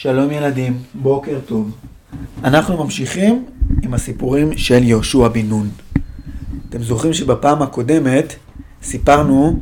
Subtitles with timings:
[0.00, 1.70] שלום ילדים, בוקר טוב.
[2.44, 3.44] אנחנו ממשיכים
[3.82, 5.68] עם הסיפורים של יהושע בן נון.
[6.68, 8.34] אתם זוכרים שבפעם הקודמת
[8.82, 9.58] סיפרנו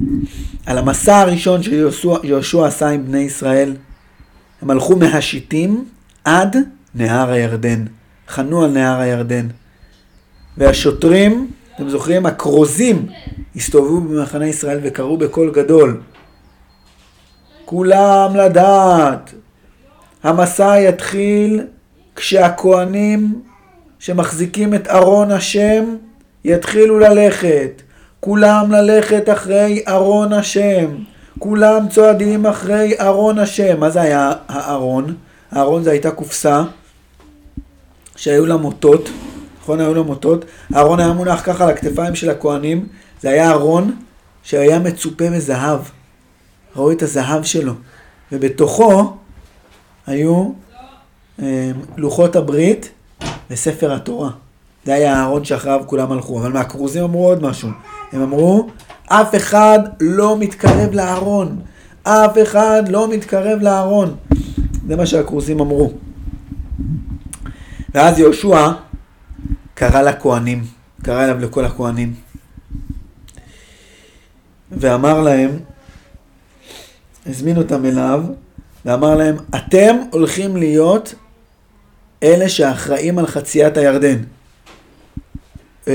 [0.67, 3.77] על המסע הראשון שיהושע עשה עם בני ישראל.
[4.63, 5.85] הם הלכו מהשיטים
[6.25, 6.57] עד
[6.95, 7.85] נהר הירדן,
[8.29, 9.47] חנו על נהר הירדן.
[10.59, 13.07] והשוטרים, אתם זוכרים, הכרוזים,
[13.57, 16.01] הסתובבו במחנה ישראל וקראו בקול גדול.
[17.65, 19.35] כולם לדעת,
[20.27, 21.63] המסע יתחיל
[22.17, 23.43] כשהכוהנים
[23.99, 25.85] שמחזיקים את ארון השם
[26.45, 27.83] יתחילו ללכת.
[28.21, 30.87] כולם ללכת אחרי ארון השם.
[31.39, 33.81] כולם צועדים אחרי ארון השם.
[33.81, 35.15] מה זה היה הארון?
[35.51, 36.63] הארון זה הייתה קופסה
[38.17, 39.11] שהיו לה מוטות,
[39.61, 39.81] נכון?
[39.81, 40.45] היו לה מוטות.
[40.73, 42.87] הארון היה מונח ככה על הכתפיים של הכוהנים.
[43.21, 43.97] זה היה ארון
[44.43, 45.81] שהיה מצופה מזהב.
[46.77, 47.73] ראו את הזהב שלו.
[48.33, 49.17] ובתוכו
[50.07, 50.51] היו
[51.43, 52.91] אה, לוחות הברית
[53.51, 54.31] וספר התורה.
[54.85, 56.41] זה היה הארון שאחריו כולם הלכו.
[56.41, 57.69] אבל מהכרוזים אמרו עוד משהו.
[58.13, 58.69] הם אמרו,
[59.07, 61.61] אף אחד לא מתקרב לארון.
[62.03, 64.17] אף אחד לא מתקרב לארון.
[64.89, 65.93] זה מה שהכרוזים אמרו.
[67.95, 68.69] ואז יהושע
[69.75, 70.65] קרא לכהנים,
[71.03, 72.15] קרא אליו לכל הכהנים,
[74.73, 75.51] ואמר להם,
[77.27, 78.25] הזמין אותם אליו,
[78.87, 81.15] ואמר להם, אתם הולכים להיות
[82.23, 84.17] אלה שאחראים על חציית הירדן.
[85.87, 85.93] אמ,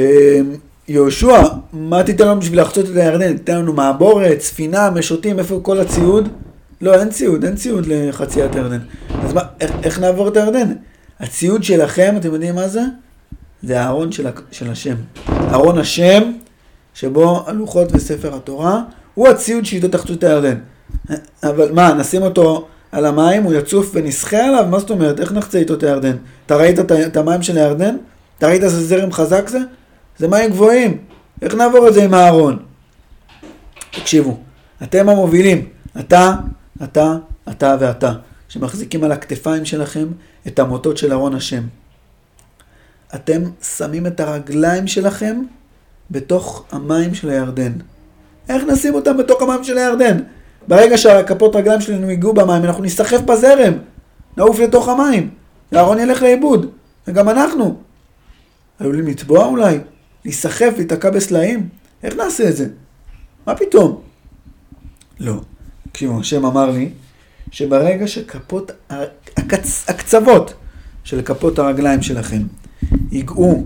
[0.87, 3.37] יהושע, מה תיתן לנו בשביל לחצות את הירדן?
[3.37, 6.29] תיתן לנו מעבורת, ספינה, משוטים, איפה כל הציוד?
[6.81, 8.79] לא, אין ציוד, אין ציוד לחציית הירדן.
[9.23, 10.73] אז מה, איך, איך נעבור את הירדן?
[11.19, 12.81] הציוד שלכם, אתם יודעים מה זה?
[13.63, 14.95] זה הארון של, של השם.
[15.29, 16.31] ארון השם,
[16.93, 18.81] שבו הלוחות וספר התורה,
[19.13, 20.57] הוא הציוד שאיתו תחצו את הירדן.
[21.43, 24.65] אבל מה, נשים אותו על המים, הוא יצוף ונסחה עליו?
[24.69, 25.19] מה זאת אומרת?
[25.19, 26.15] איך נחצה איתו את הירדן?
[26.45, 27.95] אתה ראית את המים של הירדן?
[28.37, 29.59] אתה ראית איזה זרם חזק זה?
[30.17, 30.97] זה מים גבוהים.
[31.41, 32.59] איך נעבור את זה עם הארון?
[33.91, 34.37] תקשיבו,
[34.83, 35.67] אתם המובילים,
[35.99, 36.33] אתה,
[36.83, 37.15] אתה,
[37.49, 38.13] אתה ואתה,
[38.49, 40.07] שמחזיקים על הכתפיים שלכם
[40.47, 41.63] את המוטות של ארון השם.
[43.15, 43.41] אתם
[43.77, 45.41] שמים את הרגליים שלכם
[46.11, 47.71] בתוך המים של הירדן.
[48.49, 50.17] איך נשים אותם בתוך המים של הירדן?
[50.67, 53.73] ברגע שהכפות רגליים שלנו ייגעו במים, אנחנו נסחף בזרם,
[54.37, 55.29] נעוף לתוך המים,
[55.71, 56.71] והארון ילך לאיבוד,
[57.07, 57.77] וגם אנחנו.
[58.79, 59.79] עלולים לטבוע אולי,
[60.25, 61.69] להיסחף, להיתקע בסלעים,
[62.03, 62.67] איך נעשה את זה?
[63.47, 64.01] מה פתאום?
[65.19, 65.41] לא.
[65.91, 66.89] תקשיבו, השם אמר לי,
[67.51, 68.71] שברגע שכפות,
[69.37, 70.53] הקצ, הקצוות
[71.03, 72.41] של כפות הרגליים שלכם
[73.11, 73.65] ייגעו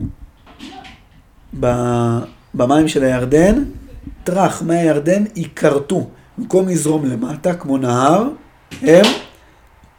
[2.54, 3.64] במים של הירדן,
[4.24, 6.10] טראח מהירדן ייכרתו.
[6.38, 8.30] במקום לזרום למטה כמו נהר,
[8.82, 9.06] הם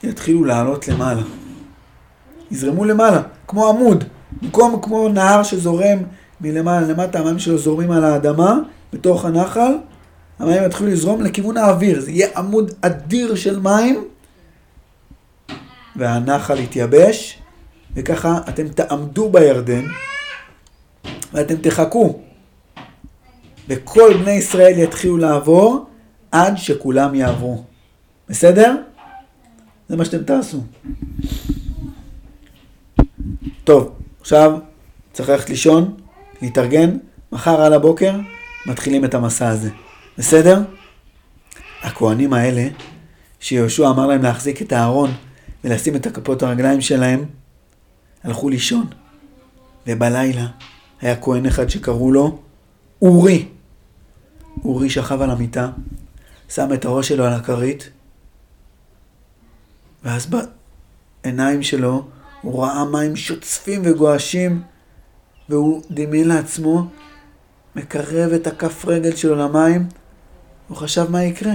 [0.03, 1.23] יתחילו לעלות למעלה.
[2.51, 4.05] יזרמו למעלה, כמו עמוד.
[4.43, 5.99] במקום כמו נהר שזורם
[6.41, 8.59] מלמעלה למטה, המים שלו זורמים על האדמה,
[8.93, 9.73] בתוך הנחל,
[10.39, 12.01] המים יתחילו לזרום לכיוון האוויר.
[12.01, 14.05] זה יהיה עמוד אדיר של מים,
[15.97, 17.39] והנחל יתייבש,
[17.95, 19.85] וככה אתם תעמדו בירדן,
[21.33, 22.21] ואתם תחכו.
[23.69, 25.86] וכל בני ישראל יתחילו לעבור,
[26.37, 27.65] עד שכולם יעברו.
[28.29, 28.77] בסדר?
[29.89, 30.63] זה מה שאתם תעשו.
[33.65, 34.59] טוב, עכשיו
[35.13, 35.97] צריך ללכת לישון,
[36.43, 36.99] להתארגן,
[37.33, 38.15] מחר על הבוקר
[38.67, 39.71] מתחילים את המסע הזה.
[40.19, 40.63] בסדר?
[41.83, 42.69] הכהנים האלה,
[43.41, 45.11] שיהושע אמר להם להחזיק את הארון
[45.65, 47.25] ולשים את הכפות הרגליים שלהם,
[48.25, 48.87] הלכו לישון.
[49.87, 50.47] ובלילה
[51.01, 52.39] היה כהן אחד שקראו לו
[53.03, 53.49] אורי.
[54.65, 55.71] אורי שכב על המיטה,
[56.49, 57.91] שם את הראש שלו על הכרית,
[60.05, 60.31] ואז
[61.23, 62.05] בעיניים שלו
[62.43, 64.62] הוא ראה מים שוצפים וגועשים,
[65.49, 66.87] והוא דמיין לעצמו,
[67.77, 69.89] מקרב את הכף רגל שלו למים,
[70.69, 71.53] הוא חשב מה יקרה.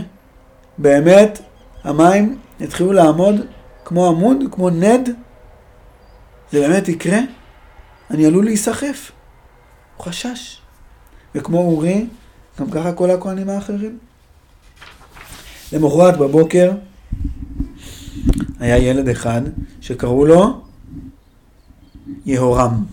[0.78, 1.40] באמת,
[1.84, 3.35] המים יתחילו לעמוד
[3.85, 5.09] כמו עמוד, כמו נד,
[6.52, 7.20] זה באמת יקרה?
[8.11, 9.11] אני עלול להיסחף.
[9.97, 10.61] הוא חשש.
[11.35, 12.08] וכמו אורי,
[12.59, 13.97] גם ככה כל הכהנים האחרים.
[15.73, 16.72] למחרת בבוקר
[18.59, 19.41] היה ילד אחד
[19.82, 20.62] שקראו לו
[22.26, 22.84] יהורם.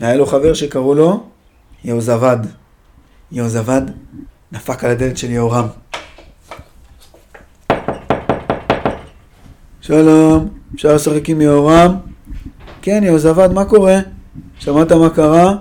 [0.00, 1.26] והיה לו חבר שקראו לו
[1.84, 2.38] יהוזבד.
[3.32, 3.82] יהוזבד
[4.52, 5.66] דפק על הדלת של יהורם.
[9.80, 11.96] שלום, אפשר לשחק עם יהורם?
[12.82, 13.98] כן, יהוזבד, מה קורה?
[14.58, 15.56] שמעת מה קרה?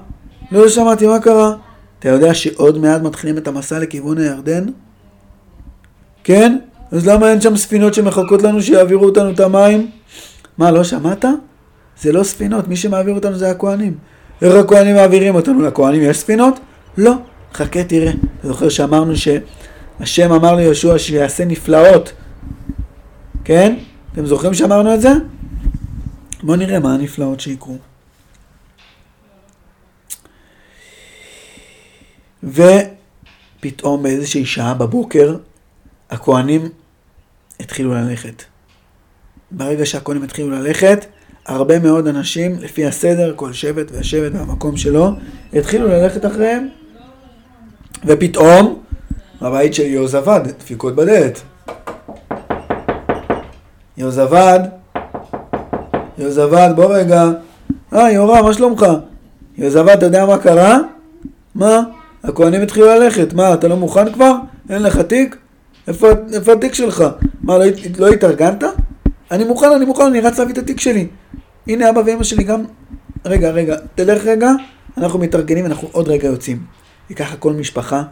[0.52, 1.56] לא שמעתי מה קרה.
[2.00, 4.66] אתה יודע שעוד מעט מתחילים את המסע לכיוון הירדן?
[6.24, 6.58] כן?
[6.92, 9.92] אז למה אין שם ספינות שמחכות לנו שיעבירו אותנו את המים?
[10.58, 11.26] מה, לא שמעת?
[12.02, 13.98] זה לא ספינות, מי שמעביר אותנו זה הכוהנים.
[14.42, 15.62] איך הכוהנים מעבירים אותנו?
[15.62, 16.60] לכוהנים יש ספינות?
[16.98, 17.14] לא.
[17.54, 18.12] חכה תראה.
[18.40, 22.14] אתה זוכר שאמרנו שהשם אמר ליהושע שיעשה נפלאות,
[23.44, 23.76] כן?
[24.14, 25.12] אתם זוכרים שאמרנו את זה?
[26.44, 27.78] בואו נראה מה הנפלאות שיקרו.
[32.44, 35.36] ופתאום באיזושהי שעה בבוקר
[36.10, 36.70] הכוהנים
[37.60, 38.44] התחילו ללכת.
[39.52, 41.06] ברגע שהכוהנים התחילו ללכת,
[41.46, 45.12] הרבה מאוד אנשים, לפי הסדר, כל שבט והשבט והמקום שלו,
[45.54, 46.70] התחילו ללכת אחריהם.
[48.06, 48.82] ופתאום,
[49.42, 51.42] בבית של יהוזבד, דפיקות בדלת.
[53.98, 54.60] יהוזבד,
[56.18, 57.24] יהוזבד, בוא רגע.
[57.94, 58.86] אה, יורם, מה שלומך?
[59.58, 60.78] יהוזבד, אתה יודע מה קרה?
[61.56, 61.80] מה?
[62.24, 63.34] הכהנים התחילו ללכת.
[63.34, 64.34] מה, אתה לא מוכן כבר?
[64.70, 65.38] אין לך תיק?
[65.88, 67.04] איפה, איפה התיק שלך?
[67.42, 67.66] מה, לא,
[67.98, 68.64] לא התארגנת?
[69.32, 71.08] אני מוכן, אני מוכן, אני רץ להביא את התיק שלי.
[71.68, 72.64] הנה אבא ואמא שלי גם...
[73.26, 74.52] רגע, רגע, תלך רגע,
[74.98, 76.64] אנחנו מתארגנים, אנחנו עוד רגע יוצאים.
[77.12, 78.04] וככה כל משפחה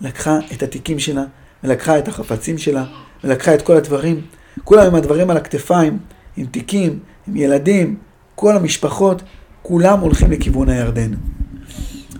[0.00, 1.24] לקחה את התיקים שלה,
[1.64, 2.84] ולקחה את החפצים שלה,
[3.24, 4.20] ולקחה את כל הדברים.
[4.64, 5.98] כולם עם הדברים על הכתפיים,
[6.36, 6.98] עם תיקים,
[7.28, 7.96] עם ילדים,
[8.34, 9.22] כל המשפחות,
[9.62, 11.10] כולם הולכים לכיוון הירדן.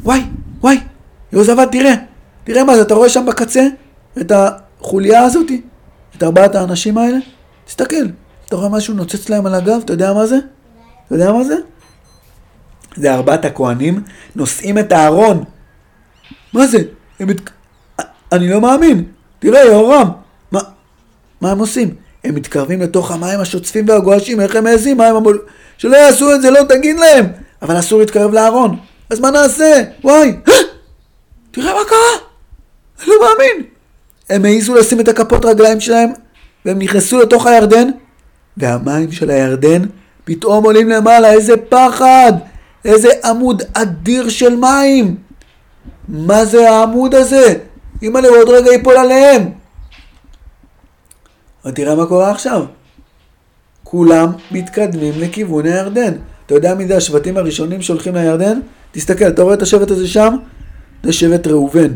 [0.02, 0.20] וואי,
[0.60, 0.78] וואי,
[1.32, 1.94] יהוזבד, תראה,
[2.44, 3.66] תראה מה זה, אתה רואה שם בקצה
[4.20, 4.32] את
[4.86, 5.60] החוליה הזאתי?
[6.16, 7.18] את ארבעת האנשים האלה?
[7.64, 8.06] תסתכל,
[8.46, 9.80] אתה רואה משהו נוצץ להם על הגב?
[9.84, 10.36] אתה יודע מה זה?
[11.06, 11.56] אתה יודע מה זה?
[12.96, 14.02] זה ארבעת הכהנים
[14.36, 15.44] נושאים את הארון.
[16.52, 16.78] מה זה?
[17.20, 17.50] הם מת...
[18.32, 19.04] אני לא מאמין.
[19.38, 20.08] תראה, יהורם,
[20.52, 20.60] מה,
[21.40, 21.94] מה הם עושים?
[22.24, 24.96] הם מתקרבים לתוך המים השוצפים והגועשים, איך הם מעזים?
[24.96, 25.32] מה הם אמרו?
[25.78, 27.26] שלא יעשו את זה, לא תגיד להם.
[27.62, 28.78] אבל אסור להתקרב לארון.
[29.10, 29.82] אז מה נעשה?
[30.04, 30.36] וואי,
[31.50, 32.26] תראה מה קרה.
[32.98, 33.75] אני לא מאמין.
[34.30, 36.10] הם העזו לשים את הכפות רגליים שלהם,
[36.64, 37.88] והם נכנסו לתוך הירדן,
[38.56, 39.82] והמים של הירדן
[40.24, 42.32] פתאום עולים למעלה, איזה פחד!
[42.84, 45.16] איזה עמוד אדיר של מים!
[46.08, 47.54] מה זה העמוד הזה?
[48.02, 49.50] אימא'לה, עוד רגע ייפול עליהם!
[51.64, 52.64] אבל תראה מה קורה עכשיו.
[53.84, 56.12] כולם מתקדמים לכיוון הירדן.
[56.46, 58.60] אתה יודע מי זה השבטים הראשונים שהולכים לירדן?
[58.92, 60.36] תסתכל, אתה רואה את השבט הזה שם?
[61.02, 61.92] זה שבט ראובן.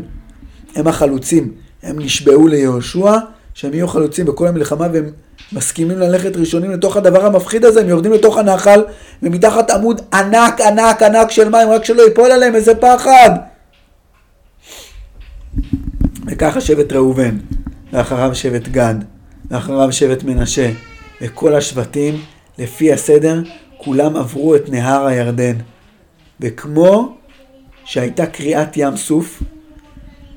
[0.75, 1.51] הם החלוצים.
[1.83, 3.17] הם נשבעו ליהושע
[3.53, 5.11] שהם יהיו חלוצים בכל המלחמה והם
[5.53, 8.83] מסכימים ללכת ראשונים לתוך הדבר המפחיד הזה, הם יורדים לתוך הנחל
[9.23, 13.29] ומתחת עמוד ענק ענק ענק של מים, רק שלא ייפול עליהם, איזה פחד!
[16.27, 17.37] וככה שבט ראובן,
[17.93, 18.95] ואחריו שבט גד,
[19.51, 20.71] ואחריו שבט מנשה,
[21.21, 22.21] וכל השבטים,
[22.57, 23.41] לפי הסדר,
[23.77, 25.55] כולם עברו את נהר הירדן.
[26.39, 27.17] וכמו
[27.85, 29.43] שהייתה קריאת ים סוף,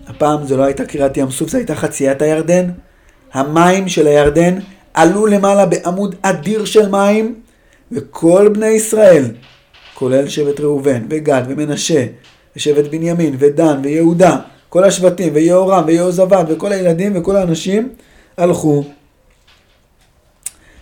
[0.07, 2.71] הפעם זו לא הייתה קריאת ים סוף, זו הייתה חציית הירדן,
[3.33, 4.59] המים של הירדן
[4.95, 7.41] עלו למעלה בעמוד אדיר של מים,
[7.93, 9.25] וכל בני ישראל,
[9.95, 12.07] כולל שבט ראובן, וגד, ומנשה,
[12.57, 14.37] ושבט בנימין, ודן, ויהודה,
[14.69, 17.89] כל השבטים, ויהורם, ויהוזבד, וכל הילדים, וכל האנשים,
[18.37, 18.85] הלכו.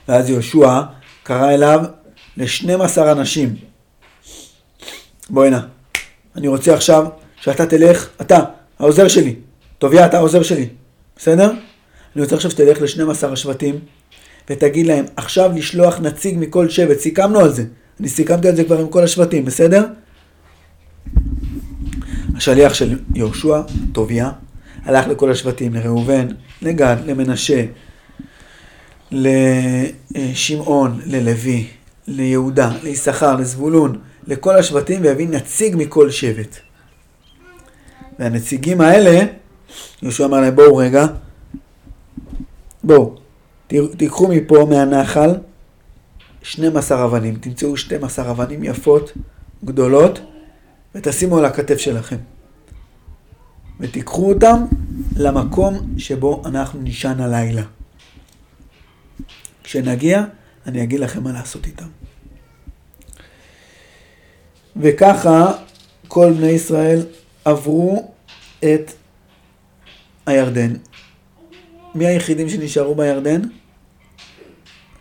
[0.09, 0.81] ואז יהושע
[1.23, 1.81] קרא אליו
[2.37, 3.55] ל-12 אנשים.
[5.31, 5.61] בוא הנה,
[6.37, 7.07] אני רוצה עכשיו
[7.41, 8.39] שאתה תלך, אתה,
[8.79, 9.35] העוזר שלי,
[9.79, 10.69] טוביה, אתה העוזר שלי,
[11.17, 11.51] בסדר?
[12.17, 13.79] אני רוצה עכשיו שתלך ל-12 השבטים,
[14.51, 17.65] ותגיד להם, עכשיו לשלוח נציג מכל שבט, סיכמנו על זה.
[18.01, 19.87] אני סיכמתי על זה כבר עם כל השבטים, בסדר?
[22.37, 23.61] השליח של יהושע,
[23.93, 24.31] טוביה,
[24.85, 26.27] הלך לכל השבטים, לראובן,
[26.63, 27.65] לגד, למנשה,
[29.11, 31.67] לשמעון, ללוי,
[32.09, 36.57] ליהודה, ליששכר, לזבולון, לכל השבטים, והביא נציג מכל שבט.
[38.23, 39.27] והנציגים האלה,
[40.03, 41.07] יהושע אמר להם, בואו רגע,
[42.85, 43.15] בואו,
[43.97, 45.31] תיקחו מפה מהנחל
[46.43, 49.13] 12 אבנים, תמצאו 12 אבנים יפות,
[49.65, 50.21] גדולות,
[50.95, 52.17] ותשימו על הכתף שלכם.
[53.81, 54.65] ותיקחו אותם
[55.17, 57.63] למקום שבו אנחנו נישן הלילה.
[59.65, 60.25] כשנגיע,
[60.67, 61.89] אני אגיד לכם מה לעשות איתם.
[64.77, 65.53] וככה
[66.09, 67.07] כל בני ישראל
[67.45, 68.12] עברו
[68.65, 68.93] את
[70.27, 70.73] הירדן.
[71.95, 73.41] מי היחידים שנשארו בירדן?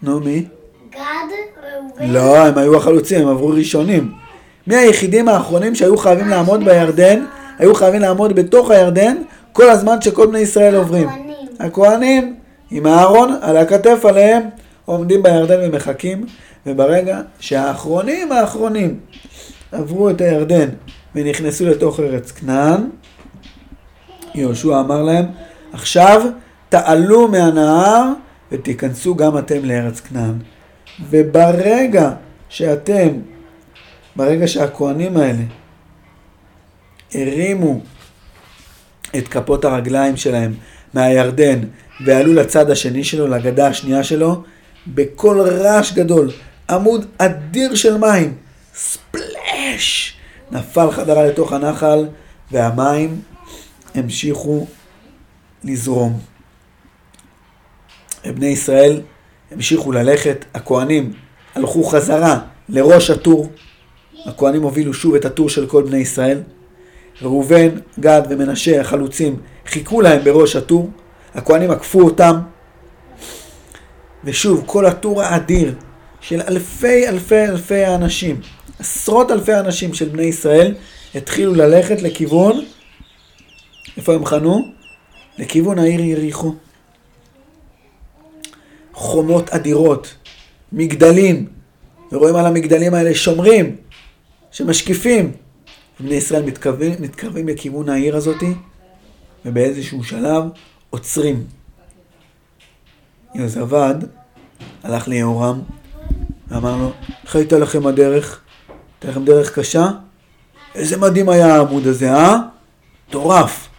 [0.03, 0.45] נו, מי?
[0.91, 0.99] גד,
[1.63, 2.13] ראובן.
[2.13, 4.11] לא, הם היו החלוצים, הם עברו ראשונים.
[4.67, 7.25] מי היחידים האחרונים שהיו חייבים לעמוד בירדן,
[7.59, 9.17] היו חייבים לעמוד בתוך הירדן
[9.51, 11.09] כל הזמן שכל בני ישראל עוברים.
[11.09, 11.35] הכהנים.
[11.59, 12.35] הכהנים,
[12.71, 14.43] עם הארון על הכתף עליהם,
[14.85, 16.25] עומדים בירדן ומחכים,
[16.65, 18.99] וברגע שהאחרונים האחרונים
[19.71, 20.69] עברו את הירדן
[21.15, 22.81] ונכנסו לתוך ארץ כנען,
[24.35, 25.25] יהושע אמר להם,
[25.73, 26.21] עכשיו
[26.69, 28.03] תעלו מהנהר
[28.51, 30.39] ותיכנסו גם אתם לארץ כנען.
[31.09, 32.11] וברגע
[32.49, 33.07] שאתם,
[34.15, 35.43] ברגע שהכוהנים האלה
[37.13, 37.79] הרימו
[39.17, 40.53] את כפות הרגליים שלהם
[40.93, 41.59] מהירדן
[42.05, 44.43] ועלו לצד השני שלו, לגדה השנייה שלו,
[44.87, 46.31] בקול רעש גדול,
[46.69, 48.33] עמוד אדיר של מים,
[48.75, 50.17] ספלאש,
[50.51, 52.07] נפל חדרה לתוך הנחל
[52.51, 53.21] והמים
[53.95, 54.67] המשיכו
[55.63, 56.19] לזרום.
[58.25, 59.01] בני ישראל
[59.51, 61.13] המשיכו ללכת, הכהנים
[61.55, 63.49] הלכו חזרה לראש הטור,
[64.25, 66.41] הכהנים הובילו שוב את הטור של כל בני ישראל.
[67.21, 67.69] ראובן,
[67.99, 70.89] גד ומנשה, החלוצים, חיכו להם בראש הטור,
[71.35, 72.35] הכהנים עקפו אותם,
[74.23, 75.73] ושוב, כל הטור האדיר
[76.21, 78.41] של אלפי אלפי אלפי האנשים,
[78.79, 80.75] עשרות אלפי אנשים של בני ישראל,
[81.15, 82.65] התחילו ללכת לכיוון,
[83.97, 84.71] איפה הם חנו?
[85.37, 86.55] לכיוון העיר יריחו.
[88.93, 90.15] חומות אדירות,
[90.71, 91.47] מגדלים,
[92.11, 93.75] ורואים על המגדלים האלה שומרים,
[94.51, 95.31] שמשקיפים.
[95.99, 98.53] בני ישראל מתקרבים, מתקרבים לכיוון העיר הזאתי,
[99.45, 100.43] ובאיזשהו שלב
[100.89, 101.43] עוצרים.
[103.35, 103.95] יוזבד
[104.83, 105.61] הלך ליהורם
[106.47, 106.91] ואמר לו,
[107.23, 108.41] איך הייתה לכם הדרך?
[108.93, 109.89] הייתה לכם דרך קשה?
[110.75, 112.37] איזה מדהים היה העמוד הזה, אה?
[113.07, 113.70] מטורף.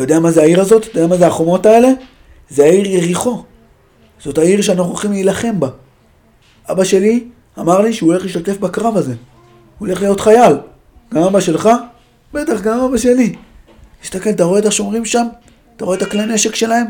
[0.00, 0.86] אתה יודע מה זה העיר הזאת?
[0.86, 1.88] אתה יודע מה זה החומות האלה?
[2.48, 3.42] זה העיר יריחו.
[4.24, 5.68] זאת העיר שאנחנו הולכים להילחם בה.
[6.70, 7.24] אבא שלי
[7.58, 9.14] אמר לי שהוא הולך להשתתף בקרב הזה.
[9.78, 10.52] הוא הולך להיות חייל.
[11.14, 11.68] גם אבא שלך?
[12.32, 13.36] בטח, גם אבא שלי.
[14.02, 15.26] תסתכל, אתה רואה את השומרים שם?
[15.76, 16.86] אתה רואה את הכלי נשק שלהם?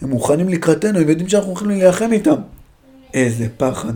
[0.00, 2.36] הם מוכנים לקראתנו, הם יודעים שאנחנו הולכים להילחם איתם.
[3.14, 3.92] איזה פחד.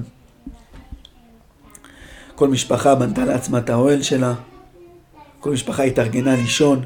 [2.35, 4.35] כל משפחה בנתה לעצמה את האוהל שלה,
[5.41, 6.85] כל משפחה התארגנה לישון,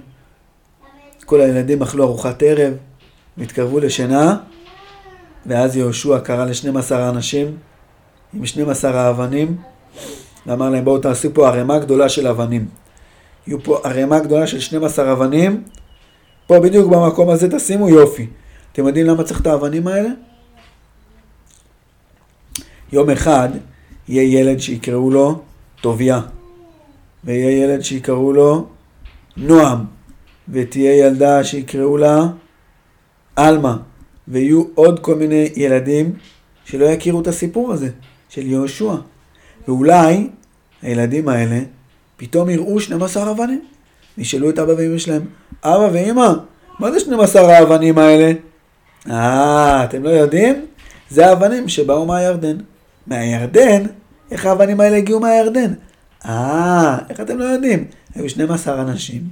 [1.25, 2.75] כל הילדים אכלו ארוחת ערב,
[3.39, 4.37] והתקרבו לשינה,
[5.47, 7.57] ואז יהושע קרא ל-12 האנשים
[8.35, 9.57] עם 12 האבנים,
[10.47, 12.69] ואמר להם בואו תעשו פה ערימה גדולה של אבנים.
[13.47, 15.63] יהיו פה ערימה גדולה של 12 אבנים,
[16.47, 18.27] פה בדיוק במקום הזה תשימו יופי.
[18.73, 20.09] אתם יודעים למה צריך את האבנים האלה?
[22.93, 23.49] יום אחד
[24.09, 25.41] יהיה ילד שיקראו לו
[25.81, 26.21] טוביה,
[27.25, 28.67] ויהיה ילד שיקראו לו
[29.37, 29.85] נועם,
[30.53, 32.27] ותהיה ילדה שיקראו לה
[33.37, 33.77] עלמה,
[34.29, 36.13] ויהיו עוד כל מיני ילדים
[36.65, 37.89] שלא יכירו את הסיפור הזה
[38.29, 38.95] של יהושע.
[39.69, 40.29] ואולי
[40.83, 41.59] הילדים האלה
[42.17, 43.61] פתאום יראו 12 אבנים.
[44.19, 45.23] וישאלו את אבא ואמא שלהם,
[45.65, 46.33] אבא ואמא,
[46.79, 48.33] מה זה 12 האבנים האלה?
[49.11, 50.67] אה, אתם לא יודעים?
[51.11, 52.57] זה האבנים שבאו מהירדן.
[53.07, 53.83] מהירדן?
[54.31, 55.73] איך האבנים האלה הגיעו מהירדן?
[56.27, 57.85] אה, איך אתם לא יודעים?
[58.15, 59.23] היו 12 אנשים,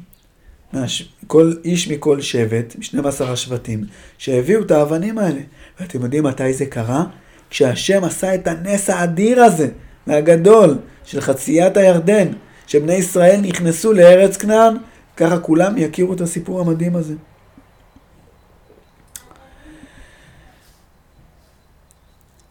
[1.27, 3.85] כל איש מכל שבט, 12 השבטים,
[4.19, 5.41] שהביאו את האבנים האלה.
[5.81, 7.05] ואתם יודעים מתי זה קרה?
[7.51, 9.69] כשהשם עשה את הנס האדיר הזה,
[10.07, 12.29] והגדול, של חציית הירדן,
[12.67, 14.75] שבני ישראל נכנסו לארץ כנען,
[15.17, 17.15] ככה כולם יכירו את הסיפור המדהים הזה.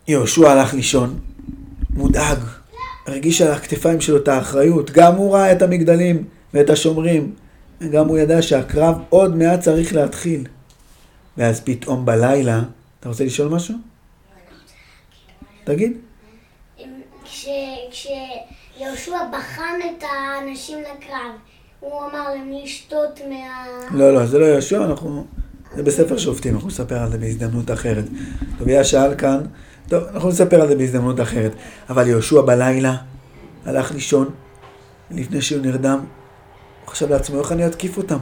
[0.07, 1.19] יהושע הלך לישון,
[1.89, 2.37] מודאג,
[3.07, 6.23] הרגיש על הכתפיים שלו את האחריות, גם הוא ראה את המגדלים
[6.53, 7.33] ואת השומרים,
[7.81, 10.47] וגם הוא ידע שהקרב עוד מעט צריך להתחיל.
[11.37, 12.61] ואז פתאום בלילה,
[12.99, 13.75] אתה רוצה לשאול משהו?
[15.63, 15.97] תגיד.
[17.91, 21.31] כשיהושע בחן את האנשים לקרב,
[21.79, 23.65] הוא אמר להם לשתות מה...
[23.91, 25.25] לא, לא, זה לא יהושע, אנחנו...
[25.75, 28.05] זה בספר שופטים, אנחנו נספר על זה בהזדמנות אחרת.
[28.57, 29.41] טוביה שאל כאן,
[29.89, 31.51] טוב, אנחנו נספר על זה בהזדמנות אחרת.
[31.89, 32.95] אבל יהושע בלילה
[33.65, 34.29] הלך לישון,
[35.11, 35.99] לפני שהוא נרדם,
[36.89, 38.17] הוא חשב לעצמו, איך אני אתקיף אותם?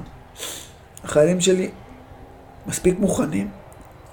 [1.04, 1.70] החיילים שלי
[2.66, 3.50] מספיק מוכנים,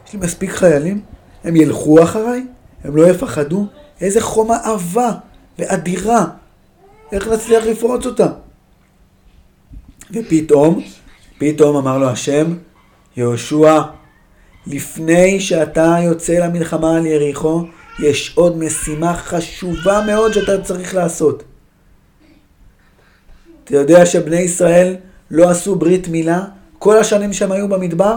[0.06, 1.00] יש לי מספיק חיילים,
[1.44, 2.46] הם ילכו אחריי,
[2.84, 3.66] הם לא יפחדו,
[4.00, 5.12] איזה חומה עבה
[5.58, 6.26] ואדירה,
[7.12, 8.26] איך נצליח לפרוץ אותה?
[10.10, 10.80] ופתאום,
[11.38, 12.56] פתאום אמר לו השם,
[13.16, 13.82] יהושע,
[14.66, 17.64] לפני שאתה יוצא למלחמה על יריחו,
[17.98, 21.42] יש עוד משימה חשובה מאוד שאתה צריך לעשות.
[23.64, 24.96] אתה יודע שבני ישראל
[25.30, 26.44] לא עשו ברית מילה
[26.78, 28.16] כל השנים שהם היו במדבר?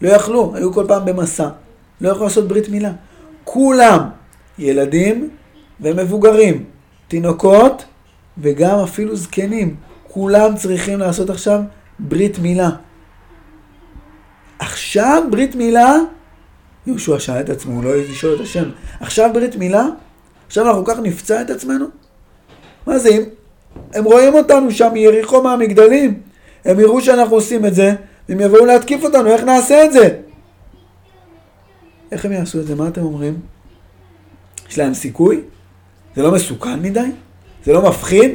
[0.00, 1.48] לא יכלו, היו כל פעם במסע.
[2.00, 2.92] לא יכלו לעשות ברית מילה.
[3.44, 4.00] כולם,
[4.58, 5.30] ילדים
[5.80, 6.64] ומבוגרים,
[7.08, 7.84] תינוקות
[8.38, 9.76] וגם אפילו זקנים,
[10.08, 11.60] כולם צריכים לעשות עכשיו
[11.98, 12.70] ברית מילה.
[14.58, 15.96] עכשיו ברית מילה,
[16.86, 19.86] יהושע שאל את עצמו, הוא לא לשאול את השם, עכשיו ברית מילה?
[20.46, 21.86] עכשיו אנחנו כך נפצע את עצמנו?
[22.86, 23.22] מה זה, אם
[23.94, 26.20] הם רואים אותנו שם מיריחו מהמגדלים,
[26.64, 27.94] הם יראו שאנחנו עושים את זה,
[28.28, 30.08] הם יבואו להתקיף אותנו, איך נעשה את זה?
[32.12, 32.74] איך הם יעשו את זה?
[32.74, 33.40] מה אתם אומרים?
[34.68, 35.40] יש להם סיכוי?
[36.16, 37.10] זה לא מסוכן מדי?
[37.64, 38.30] זה לא מפחיד?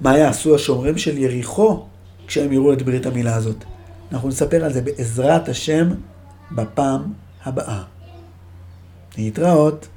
[0.00, 1.84] מה יעשו השומרים של יריחו
[2.26, 3.64] כשהם יראו את ברית המילה הזאת?
[4.12, 5.88] אנחנו נספר על זה בעזרת השם
[6.52, 7.02] בפעם
[7.44, 7.82] הבאה.
[9.18, 9.88] להתראות.